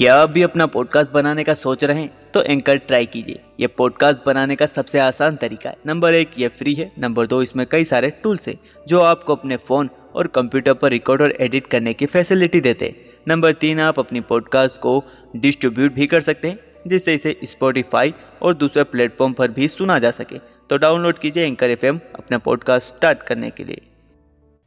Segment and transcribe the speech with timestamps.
[0.00, 3.66] क्या आप भी अपना पॉडकास्ट बनाने का सोच रहे हैं तो एंकर ट्राई कीजिए। ये
[3.66, 7.64] पॉडकास्ट बनाने का सबसे आसान तरीका है। नंबर एक, ये फ्री है। नंबर दो, इसमें
[7.66, 8.58] कई सारे टूल्स हैं,
[8.88, 12.94] जो आपको अपने फ़ोन और कंप्यूटर पर रिकॉर्ड और एडिट करने की फैसिलिटी देते हैं।
[13.28, 15.02] नंबर तीन, आप अपनी पॉडकास्ट को
[15.36, 20.10] डिस्ट्रीब्यूट भी कर सकते हैं, जिससे इसे स्पॉटिफाई और दूसरे प्लेटफॉर्म पर भी सुना जा
[20.12, 20.38] सके।
[20.70, 23.82] तो डाउनलोड कीजिए एंकर एफएम अपना पॉडकास्ट स्टार्ट करने के लिए।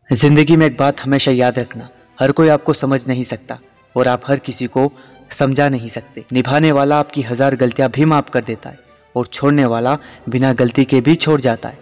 [0.09, 1.89] ज़िंदगी में एक बात हमेशा याद रखना।
[2.19, 3.59] हर कोई आपको समझ नहीं सकता,
[3.95, 4.91] और आप हर किसी को
[5.31, 8.79] समझा नहीं सकते। निभाने वाला आपकी हज़ार गलतियाँ भी माफ़ कर देता है
[9.15, 9.97] और छोड़ने वाला
[10.29, 11.77] बिना गलती के भी छोड़ जाता है।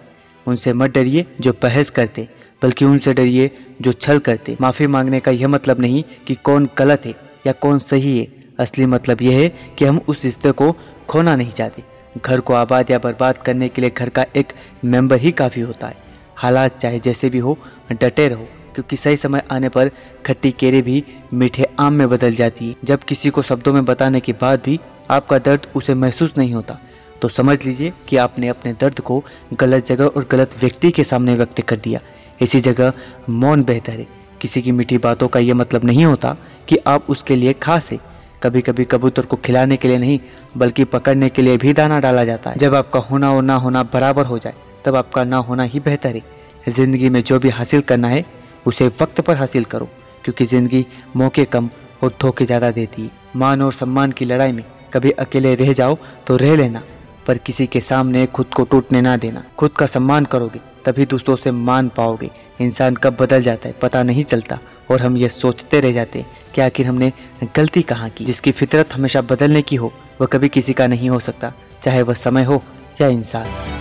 [0.45, 2.27] उनसे मत डरिए जो बहस करते,
[2.61, 3.49] बल्कि उनसे डरिए
[3.81, 7.15] जो छल करते। माफ़ी मांगने का यह मतलब नहीं कि कौन गलत है
[7.47, 8.27] या कौन सही है।
[8.59, 9.49] असली मतलब यह है
[9.79, 10.71] कि हम उस रिश्ते को
[11.09, 11.83] खोना नहीं चाहते।
[12.17, 14.53] घर को आबाद या बर्बाद करने के लिए घर का एक
[14.85, 15.95] मेंबर ही काफ़ी होता है।
[16.37, 17.57] हालात चाहे जैसे भी हो,
[17.93, 19.91] डटे रहो। क्योंकि सही समय आने पर
[20.25, 21.03] खट्टी केरे भी
[21.33, 24.79] मीठे आम में बदल जाती है। जब किसी को शब्दों में बताने के बाद भी
[25.11, 26.79] आपका दर्द उसे महसूस नहीं होता
[27.21, 31.35] तो समझ लीजिए कि आपने अपने दर्द को गलत जगह और गलत व्यक्ति के सामने
[31.35, 31.99] व्यक्त कर दिया।
[32.41, 32.93] इसी जगह
[33.29, 34.07] मौन बेहतर है।
[34.41, 36.35] किसी की मीठी बातों का यह मतलब नहीं होता
[36.67, 37.99] कि आप उसके लिए खास है।
[38.43, 40.19] कभी कभी कबूतर को खिलाने के लिए नहीं,
[40.57, 43.83] बल्कि पकड़ने के लिए भी दाना डाला जाता है। जब आपका होना और ना होना
[43.85, 44.53] बराबर हो जाए,
[44.85, 46.21] तब आपका ना होना ही बेहतर है।
[46.69, 48.25] ज़िंदगी में जो भी हासिल करना है
[48.65, 49.89] उसे वक्त पर हासिल करो,
[50.23, 51.69] क्योंकि ज़िंदगी मौके कम
[52.03, 55.97] और धोखे ज़्यादा देती है। मान और सम्मान की लड़ाई में कभी अकेले रह जाओ
[56.27, 56.81] तो रह लेना,
[57.27, 61.35] पर किसी के सामने खुद को टूटने ना देना। खुद का सम्मान करोगे, तभी दूसरों
[61.35, 62.29] से मान पाओगे।
[62.61, 64.59] इंसान कब बदल जाता है, पता नहीं चलता,
[64.91, 67.11] और हम ये सोचते रह जाते हैं कि आखिर हमने
[67.55, 69.91] गलती कहाँ की। जिसकी फितरत हमेशा बदलने की हो,
[70.21, 71.53] वह कभी किसी का नहीं हो सकता,
[71.83, 72.61] चाहे वह समय हो
[73.01, 73.79] या इंसान।